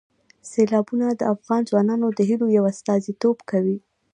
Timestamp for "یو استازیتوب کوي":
2.57-3.77